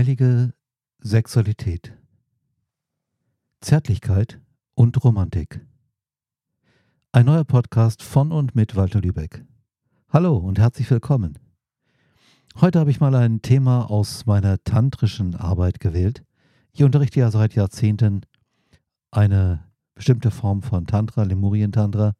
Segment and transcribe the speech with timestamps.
[0.00, 0.54] Heilige
[1.00, 1.94] Sexualität,
[3.60, 4.40] Zärtlichkeit
[4.72, 5.60] und Romantik.
[7.12, 9.44] Ein neuer Podcast von und mit Walter Lübeck.
[10.08, 11.38] Hallo und herzlich willkommen.
[12.62, 16.24] Heute habe ich mal ein Thema aus meiner tantrischen Arbeit gewählt.
[16.72, 18.22] Ich unterrichte ja seit Jahrzehnten
[19.10, 22.14] eine bestimmte Form von Tantra, Lemurien-Tantra.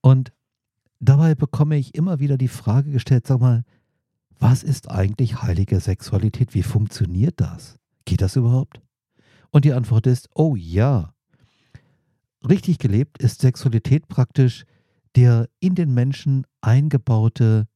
[0.00, 0.32] Und
[0.98, 3.62] dabei bekomme ich immer wieder die Frage gestellt, sag mal,
[4.38, 6.54] was ist eigentlich heilige Sexualität?
[6.54, 7.78] Wie funktioniert das?
[8.04, 8.80] Geht das überhaupt?
[9.50, 11.14] Und die Antwort ist, oh ja.
[12.46, 14.64] Richtig gelebt ist Sexualität praktisch
[15.16, 17.68] der in den Menschen eingebaute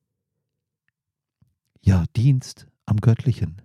[1.80, 3.62] ja, Dienst am Göttlichen.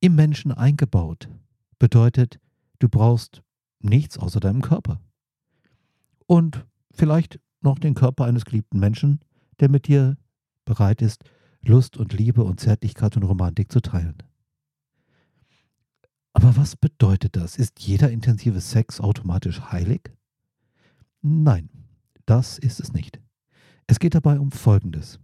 [0.00, 1.28] Im Menschen eingebaut
[1.78, 2.38] bedeutet,
[2.78, 3.42] du brauchst
[3.80, 5.00] nichts außer deinem Körper.
[6.26, 9.20] Und vielleicht noch den Körper eines geliebten Menschen,
[9.60, 10.16] der mit dir
[10.66, 11.24] bereit ist,
[11.62, 14.22] Lust und Liebe und Zärtlichkeit und Romantik zu teilen.
[16.34, 17.56] Aber was bedeutet das?
[17.56, 20.12] Ist jeder intensive Sex automatisch heilig?
[21.22, 21.70] Nein,
[22.26, 23.18] das ist es nicht.
[23.86, 25.18] Es geht dabei um Folgendes.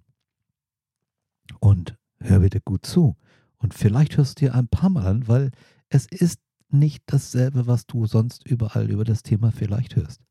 [1.60, 3.14] Und hör bitte gut zu.
[3.58, 5.50] Und vielleicht hörst du dir ein paar Mal an, weil
[5.90, 10.22] es ist nicht dasselbe, was du sonst überall über das Thema vielleicht hörst.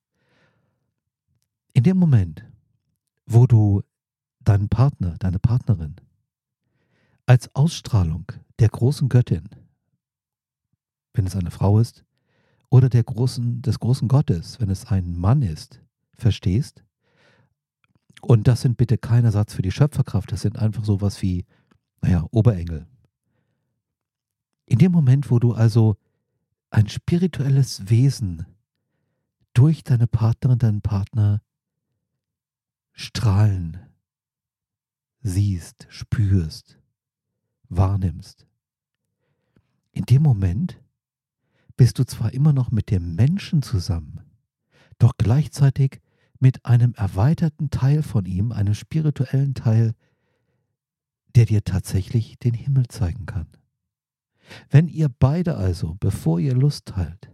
[1.73, 2.43] In dem Moment,
[3.25, 3.83] wo du
[4.51, 5.95] deinen Partner, deine Partnerin.
[7.25, 8.25] Als Ausstrahlung
[8.59, 9.47] der großen Göttin,
[11.13, 12.03] wenn es eine Frau ist,
[12.69, 15.81] oder der großen, des großen Gottes, wenn es ein Mann ist,
[16.17, 16.83] verstehst,
[18.21, 21.45] und das sind bitte kein Ersatz für die Schöpferkraft, das sind einfach sowas wie,
[22.01, 22.87] naja, Oberengel.
[24.65, 25.95] In dem Moment, wo du also
[26.71, 28.45] ein spirituelles Wesen
[29.53, 31.41] durch deine Partnerin, deinen Partner
[32.91, 33.90] strahlen
[35.21, 36.79] siehst, spürst,
[37.69, 38.47] wahrnimmst.
[39.91, 40.81] In dem Moment
[41.77, 44.21] bist du zwar immer noch mit dem Menschen zusammen,
[44.99, 45.99] doch gleichzeitig
[46.39, 49.93] mit einem erweiterten Teil von ihm, einem spirituellen Teil,
[51.35, 53.47] der dir tatsächlich den Himmel zeigen kann.
[54.69, 57.31] Wenn ihr beide also, bevor ihr Lust teilt,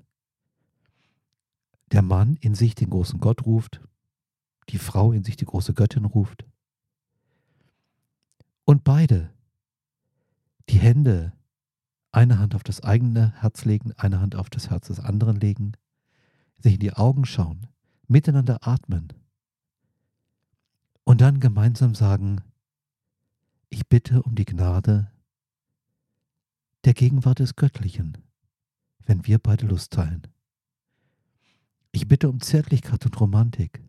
[1.92, 3.82] der Mann in sich den großen Gott ruft,
[4.70, 6.46] die Frau in sich die große Göttin ruft,
[8.68, 9.34] und beide
[10.70, 11.32] die Hände,
[12.12, 15.72] eine Hand auf das eigene Herz legen, eine Hand auf das Herz des anderen legen,
[16.58, 17.68] sich in die Augen schauen,
[18.08, 19.14] miteinander atmen
[21.06, 22.42] und dann gemeinsam sagen,
[23.70, 25.10] ich bitte um die Gnade
[26.84, 28.18] der Gegenwart des Göttlichen,
[29.06, 30.28] wenn wir beide Lust teilen.
[31.94, 33.82] Ich bitte um Zärtlichkeit und Romantik,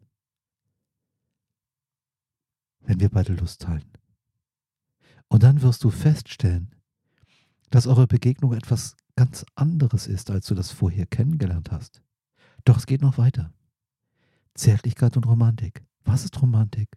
[2.82, 3.98] wenn wir beide Lust teilen.
[5.28, 6.74] Und dann wirst du feststellen,
[7.70, 12.02] dass eure Begegnung etwas ganz anderes ist, als du das vorher kennengelernt hast.
[12.64, 13.52] Doch es geht noch weiter.
[14.54, 15.84] Zärtlichkeit und Romantik.
[16.04, 16.88] Was ist Romantik?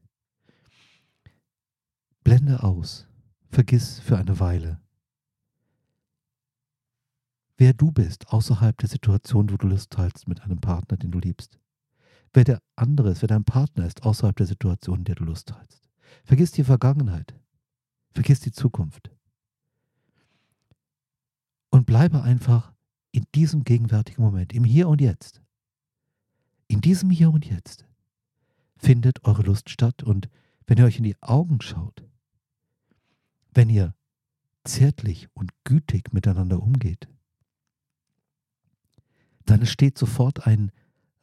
[2.23, 3.07] Blende aus.
[3.49, 4.79] Vergiss für eine Weile,
[7.61, 11.19] wer du bist außerhalb der Situation, wo du Lust teilst mit einem Partner, den du
[11.19, 11.59] liebst.
[12.33, 15.49] Wer der andere ist, wer dein Partner ist außerhalb der Situation, in der du Lust
[15.49, 15.87] teilst.
[16.23, 17.35] Vergiss die Vergangenheit.
[18.13, 19.09] Vergiss die Zukunft.
[21.69, 22.73] Und bleibe einfach
[23.11, 25.41] in diesem gegenwärtigen Moment, im Hier und Jetzt.
[26.67, 27.85] In diesem Hier und Jetzt
[28.77, 30.29] findet eure Lust statt und
[30.65, 32.03] wenn ihr euch in die Augen schaut,
[33.53, 33.93] wenn ihr
[34.63, 37.07] zärtlich und gütig miteinander umgeht,
[39.45, 40.71] dann entsteht sofort ein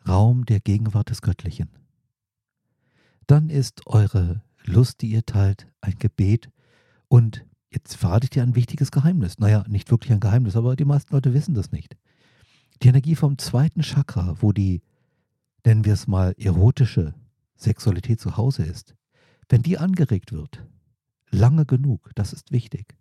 [0.06, 1.70] Raum der Gegenwart des Göttlichen.
[3.26, 6.50] Dann ist eure Lust, die ihr teilt, ein Gebet
[7.08, 9.38] und jetzt verrate ich dir ein wichtiges Geheimnis.
[9.38, 11.96] Naja, nicht wirklich ein Geheimnis, aber die meisten Leute wissen das nicht.
[12.82, 14.82] Die Energie vom zweiten Chakra, wo die,
[15.64, 17.14] nennen wir es mal, erotische
[17.56, 18.94] Sexualität zu Hause ist,
[19.48, 20.64] wenn die angeregt wird,
[21.30, 22.96] lange genug, das ist wichtig.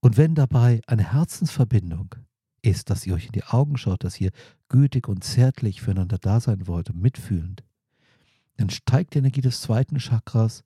[0.00, 2.14] Und wenn dabei eine Herzensverbindung
[2.62, 4.30] ist, dass ihr euch in die Augen schaut, dass ihr
[4.68, 7.64] gütig und zärtlich füreinander da sein wollt, mitfühlend,
[8.56, 10.62] dann steigt die Energie des zweiten Chakras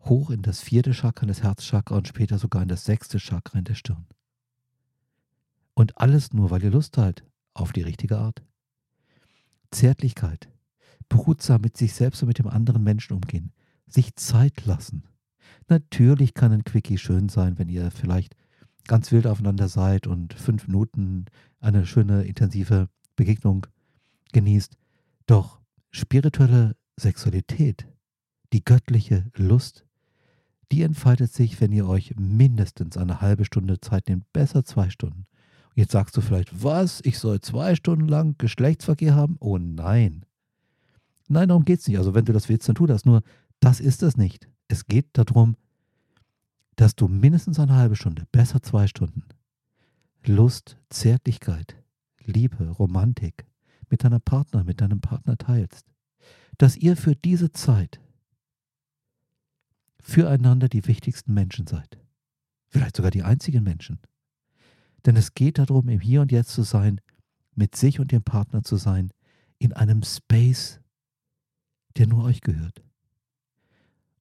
[0.00, 3.58] hoch in das vierte Chakra, in das Herzchakra und später sogar in das sechste Chakra
[3.58, 4.06] in der Stirn.
[5.74, 7.24] Und alles nur, weil ihr Lust habt
[7.54, 8.42] auf die richtige Art.
[9.70, 10.48] Zärtlichkeit,
[11.08, 13.52] behutsam mit sich selbst und mit dem anderen Menschen umgehen,
[13.86, 15.04] sich Zeit lassen.
[15.68, 18.34] Natürlich kann ein Quickie schön sein, wenn ihr vielleicht
[18.86, 21.26] ganz wild aufeinander seid und fünf Minuten
[21.60, 23.66] eine schöne, intensive Begegnung
[24.32, 24.76] genießt.
[25.26, 25.60] Doch
[25.90, 27.86] spirituelle Sexualität,
[28.52, 29.84] die göttliche Lust,
[30.72, 35.26] die entfaltet sich, wenn ihr euch mindestens eine halbe Stunde Zeit nehmt, besser zwei Stunden.
[35.68, 39.36] Und jetzt sagst du vielleicht, was, ich soll zwei Stunden lang Geschlechtsverkehr haben?
[39.40, 40.24] Oh nein.
[41.28, 41.98] Nein, darum geht es nicht.
[41.98, 43.04] Also wenn du das willst, dann tu das.
[43.04, 43.22] Nur,
[43.60, 44.48] das ist es nicht.
[44.68, 45.56] Es geht darum,
[46.76, 49.24] dass du mindestens eine halbe Stunde, besser zwei Stunden,
[50.24, 51.76] Lust, Zärtlichkeit,
[52.24, 53.46] Liebe, Romantik
[53.90, 55.86] mit deiner Partner, mit deinem Partner teilst.
[56.56, 58.00] Dass ihr für diese Zeit
[60.08, 61.98] füreinander die wichtigsten Menschen seid.
[62.68, 64.00] Vielleicht sogar die einzigen Menschen.
[65.04, 67.02] Denn es geht darum, im Hier und Jetzt zu sein,
[67.54, 69.12] mit sich und dem Partner zu sein,
[69.58, 70.80] in einem Space,
[71.98, 72.82] der nur euch gehört.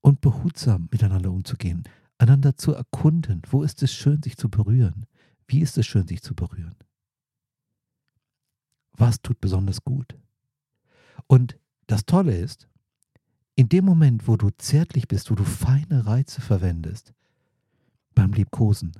[0.01, 1.83] Und behutsam miteinander umzugehen,
[2.17, 5.05] einander zu erkunden, wo ist es schön, sich zu berühren,
[5.47, 6.75] wie ist es schön, sich zu berühren.
[8.91, 10.17] Was tut besonders gut?
[11.27, 12.67] Und das Tolle ist,
[13.57, 17.13] in dem Moment, wo du zärtlich bist, wo du feine Reize verwendest,
[18.13, 18.91] beim Liebkosen,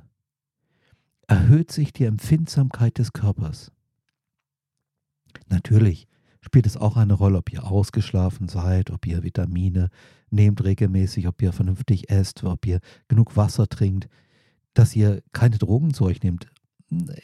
[1.28, 3.72] erhöht sich die Empfindsamkeit des Körpers.
[5.48, 6.08] Natürlich
[6.42, 9.92] spielt es auch eine Rolle, ob ihr ausgeschlafen seid, ob ihr Vitamine
[10.32, 14.10] nehmt regelmäßig, ob ihr vernünftig esst, ob ihr genug Wasser trinkt,
[14.74, 16.48] dass ihr keine Drogen zu euch nehmt.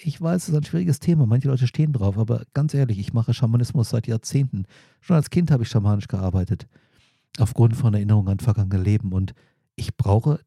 [0.04, 1.26] Ich weiß, es ist ein schwieriges Thema.
[1.26, 4.66] Manche Leute stehen drauf, aber ganz ehrlich, ich mache Schamanismus seit Jahrzehnten.
[5.02, 6.68] Schon als Kind habe ich schamanisch gearbeitet
[7.40, 9.12] aufgrund von Erinnerungen an vergangene Leben.
[9.12, 9.34] Und
[9.76, 10.40] ich brauche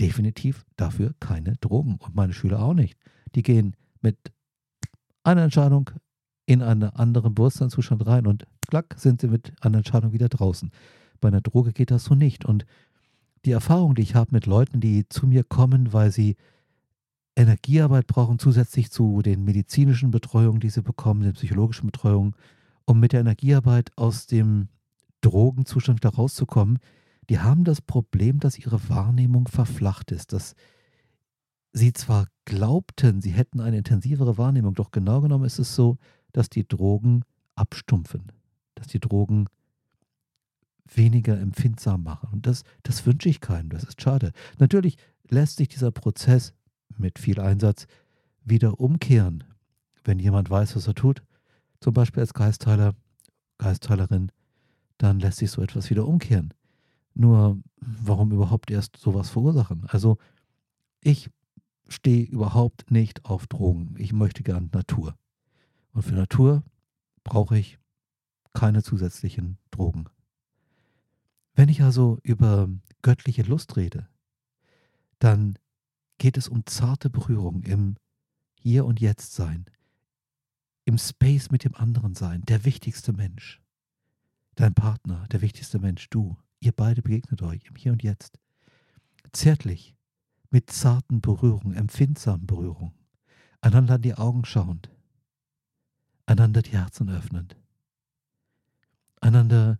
[0.00, 2.98] definitiv dafür keine Drogen und meine Schüler auch nicht.
[3.34, 4.16] Die gehen mit
[5.24, 5.90] einer Entscheidung
[6.46, 10.70] in einen anderen Bewusstseinszustand rein und klack sind sie mit einer Entscheidung wieder draußen.
[11.20, 12.44] Bei einer Droge geht das so nicht.
[12.44, 12.64] Und
[13.44, 16.36] die Erfahrung, die ich habe mit Leuten, die zu mir kommen, weil sie
[17.36, 22.34] Energiearbeit brauchen, zusätzlich zu den medizinischen Betreuungen, die sie bekommen, den psychologischen Betreuungen,
[22.84, 24.68] um mit der Energiearbeit aus dem
[25.20, 26.78] Drogenzustand wieder rauszukommen,
[27.28, 30.54] die haben das Problem, dass ihre Wahrnehmung verflacht ist, dass
[31.72, 35.98] sie zwar glaubten, sie hätten eine intensivere Wahrnehmung, doch genau genommen ist es so,
[36.32, 37.22] dass die Drogen
[37.54, 38.32] abstumpfen,
[38.74, 39.46] dass die Drogen
[40.86, 42.30] weniger empfindsam machen.
[42.32, 44.32] Und das, das wünsche ich keinem, das ist schade.
[44.58, 44.96] Natürlich
[45.28, 46.54] lässt sich dieser Prozess
[46.96, 47.86] mit viel Einsatz
[48.44, 49.44] wieder umkehren,
[50.04, 51.22] wenn jemand weiß, was er tut,
[51.80, 52.94] zum Beispiel als Geistheiler,
[53.58, 54.32] Geistheilerin,
[54.98, 56.52] dann lässt sich so etwas wieder umkehren.
[57.14, 59.84] Nur, warum überhaupt erst sowas verursachen?
[59.88, 60.18] Also,
[61.00, 61.30] ich
[61.88, 63.94] stehe überhaupt nicht auf Drogen.
[63.98, 65.16] Ich möchte gern Natur.
[65.92, 66.62] Und für Natur
[67.24, 67.78] brauche ich
[68.52, 70.06] keine zusätzlichen Drogen.
[71.54, 72.68] Wenn ich also über
[73.02, 74.08] göttliche Lust rede,
[75.18, 75.58] dann
[76.18, 77.96] geht es um zarte Berührung im
[78.60, 79.66] Hier und Jetzt sein,
[80.84, 83.60] im Space mit dem anderen sein, der wichtigste Mensch.
[84.58, 88.40] Dein Partner, der wichtigste Mensch, du, ihr beide begegnet euch im Hier und Jetzt.
[89.30, 89.94] Zärtlich,
[90.50, 92.98] mit zarten Berührungen, empfindsamen Berührungen,
[93.60, 94.90] einander in die Augen schauend,
[96.26, 97.56] einander die Herzen öffnend,
[99.20, 99.78] einander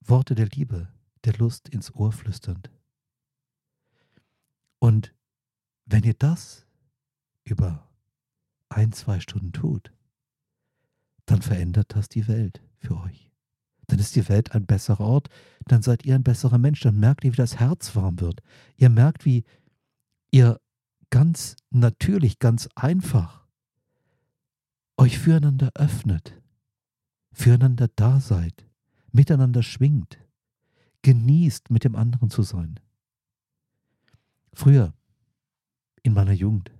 [0.00, 2.68] Worte der Liebe, der Lust ins Ohr flüsternd.
[4.80, 5.14] Und
[5.84, 6.66] wenn ihr das
[7.44, 7.88] über
[8.70, 9.92] ein, zwei Stunden tut,
[11.26, 13.25] dann verändert das die Welt für euch
[13.86, 15.28] dann ist die Welt ein besserer Ort,
[15.66, 18.42] dann seid ihr ein besserer Mensch, dann merkt ihr, wie das Herz warm wird.
[18.76, 19.44] Ihr merkt, wie
[20.30, 20.60] ihr
[21.10, 23.46] ganz natürlich, ganz einfach
[24.96, 26.40] euch füreinander öffnet,
[27.32, 28.66] füreinander da seid,
[29.12, 30.18] miteinander schwingt,
[31.02, 32.80] genießt, mit dem anderen zu sein.
[34.52, 34.94] Früher,
[36.02, 36.72] in meiner Jugend,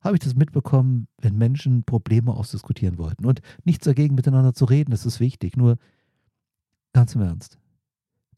[0.00, 3.26] habe ich das mitbekommen, wenn Menschen Probleme ausdiskutieren wollten.
[3.26, 5.56] Und nichts dagegen, miteinander zu reden, das ist wichtig.
[5.56, 5.78] Nur
[6.96, 7.58] Ganz im Ernst.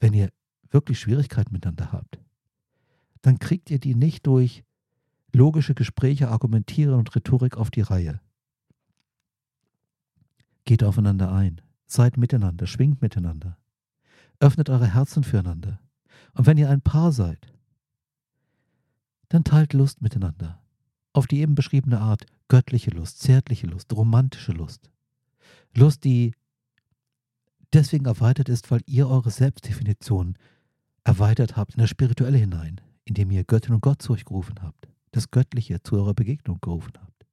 [0.00, 0.32] Wenn ihr
[0.70, 2.18] wirklich Schwierigkeiten miteinander habt,
[3.22, 4.64] dann kriegt ihr die nicht durch
[5.32, 8.20] logische Gespräche, Argumentieren und Rhetorik auf die Reihe.
[10.64, 13.56] Geht aufeinander ein, seid miteinander, schwingt miteinander,
[14.40, 15.78] öffnet eure Herzen füreinander.
[16.32, 17.54] Und wenn ihr ein Paar seid,
[19.28, 20.60] dann teilt Lust miteinander.
[21.12, 24.90] Auf die eben beschriebene Art göttliche Lust, zärtliche Lust, romantische Lust.
[25.76, 26.32] Lust, die
[27.72, 30.36] deswegen erweitert ist, weil ihr eure Selbstdefinition
[31.04, 34.88] erweitert habt in das Spirituelle hinein, indem ihr Göttin und Gott zu euch gerufen habt,
[35.12, 37.26] das Göttliche zu eurer Begegnung gerufen habt.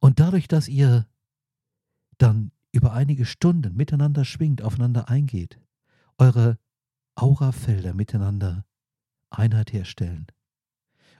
[0.00, 1.06] Und dadurch, dass ihr
[2.18, 5.60] dann über einige Stunden miteinander schwingt, aufeinander eingeht,
[6.18, 6.58] eure
[7.14, 8.64] Aurafelder miteinander
[9.30, 10.26] Einheit herstellen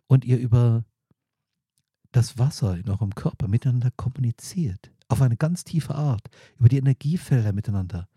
[0.06, 0.84] und ihr über
[2.10, 6.28] das Wasser in eurem Körper miteinander kommuniziert, auf eine ganz tiefe Art
[6.58, 8.08] über die Energiefelder miteinander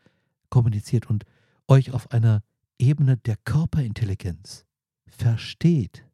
[0.50, 1.26] kommuniziert und
[1.68, 2.42] euch auf einer
[2.80, 4.66] Ebene der Körperintelligenz
[5.06, 6.06] versteht,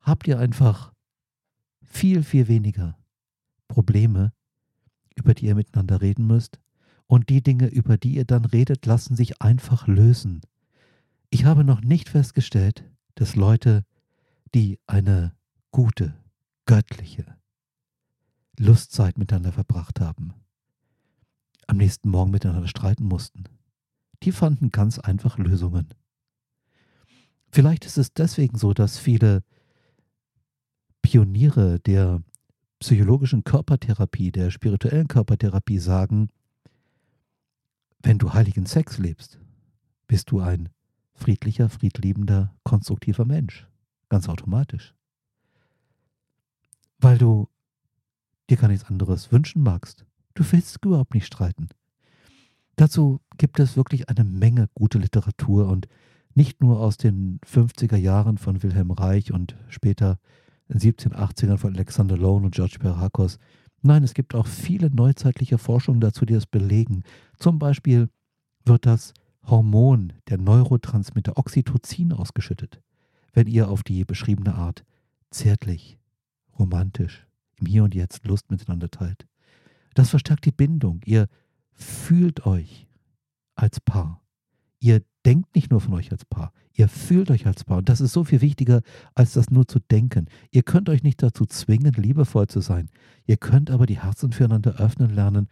[0.00, 0.92] habt ihr einfach
[1.82, 2.98] viel, viel weniger
[3.68, 4.32] Probleme,
[5.14, 6.58] über die ihr miteinander reden müsst.
[7.06, 10.40] Und die Dinge, über die ihr dann redet, lassen sich einfach lösen.
[11.28, 12.84] Ich habe noch nicht festgestellt,
[13.16, 13.84] dass Leute,
[14.54, 15.34] die eine
[15.72, 16.14] gute,
[16.66, 17.39] göttliche
[18.60, 20.34] Lustzeit miteinander verbracht haben,
[21.66, 23.44] am nächsten Morgen miteinander streiten mussten.
[24.22, 25.88] Die fanden ganz einfach Lösungen.
[27.50, 29.42] Vielleicht ist es deswegen so, dass viele
[31.00, 32.22] Pioniere der
[32.80, 36.28] psychologischen Körpertherapie, der spirituellen Körpertherapie sagen,
[38.02, 39.40] wenn du heiligen Sex lebst,
[40.06, 40.68] bist du ein
[41.14, 43.66] friedlicher, friedliebender, konstruktiver Mensch.
[44.10, 44.94] Ganz automatisch.
[46.98, 47.48] Weil du
[48.50, 50.04] dir gar nichts anderes wünschen magst.
[50.34, 51.68] Du willst überhaupt nicht streiten.
[52.76, 55.86] Dazu gibt es wirklich eine Menge gute Literatur und
[56.34, 60.18] nicht nur aus den 50er Jahren von Wilhelm Reich und später
[60.68, 63.38] in den 1780ern von Alexander Lone und George Perakos.
[63.82, 67.02] Nein, es gibt auch viele neuzeitliche Forschungen dazu, die das belegen.
[67.38, 68.08] Zum Beispiel
[68.64, 69.14] wird das
[69.46, 72.80] Hormon, der Neurotransmitter Oxytocin ausgeschüttet,
[73.32, 74.84] wenn ihr auf die beschriebene Art
[75.30, 75.98] zärtlich,
[76.58, 77.26] romantisch,
[77.60, 79.26] im Hier und Jetzt Lust miteinander teilt.
[79.94, 81.00] Das verstärkt die Bindung.
[81.04, 81.28] Ihr
[81.72, 82.86] fühlt euch
[83.54, 84.22] als Paar.
[84.78, 87.78] Ihr denkt nicht nur von euch als Paar, ihr fühlt euch als Paar.
[87.78, 88.82] Und das ist so viel wichtiger,
[89.14, 90.26] als das nur zu denken.
[90.50, 92.88] Ihr könnt euch nicht dazu zwingen, liebevoll zu sein.
[93.26, 95.48] Ihr könnt aber die Herzen füreinander öffnen lernen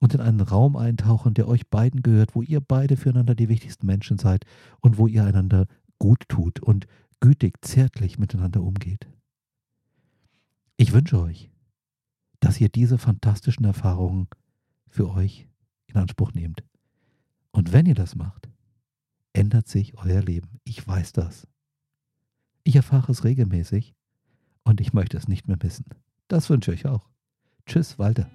[0.00, 3.86] und in einen Raum eintauchen, der euch beiden gehört, wo ihr beide füreinander die wichtigsten
[3.86, 4.44] Menschen seid
[4.80, 5.66] und wo ihr einander
[5.98, 6.86] gut tut und
[7.20, 9.06] gütig, zärtlich miteinander umgeht.
[10.76, 11.51] Ich wünsche euch,
[12.42, 14.26] dass ihr diese fantastischen Erfahrungen
[14.88, 15.48] für euch
[15.86, 16.64] in Anspruch nehmt.
[17.52, 18.50] Und wenn ihr das macht,
[19.32, 20.58] ändert sich euer Leben.
[20.64, 21.46] Ich weiß das.
[22.64, 23.94] Ich erfahre es regelmäßig
[24.64, 25.86] und ich möchte es nicht mehr missen.
[26.26, 27.08] Das wünsche ich euch auch.
[27.64, 28.28] Tschüss, Walter.